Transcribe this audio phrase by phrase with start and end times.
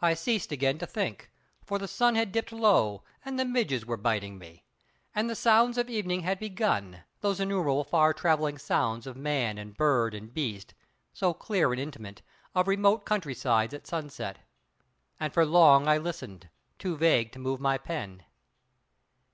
[0.00, 1.30] I ceased again to think,
[1.62, 4.64] for the sun had dipped low, and the midges were biting me;
[5.14, 9.76] and the sounds of evening had begun, those innumerable far travelling sounds of man and
[9.76, 14.38] bird and beast—so clear and intimate—of remote countrysides at sunset.
[15.20, 16.48] And for long I listened,
[16.78, 18.24] too vague to move my pen.